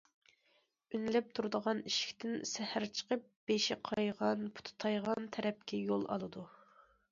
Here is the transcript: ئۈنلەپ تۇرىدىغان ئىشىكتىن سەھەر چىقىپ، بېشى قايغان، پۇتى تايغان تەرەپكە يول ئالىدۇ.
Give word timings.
ئۈنلەپ 0.95 1.27
تۇرىدىغان 1.39 1.83
ئىشىكتىن 1.89 2.33
سەھەر 2.53 2.87
چىقىپ، 3.01 3.29
بېشى 3.53 3.79
قايغان، 3.91 4.43
پۇتى 4.57 4.77
تايغان 4.87 5.31
تەرەپكە 5.39 5.85
يول 5.85 6.11
ئالىدۇ. 6.13 6.49